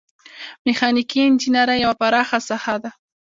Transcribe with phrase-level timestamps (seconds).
[0.65, 2.89] میخانیکي انجنیری یوه پراخه ساحه ده.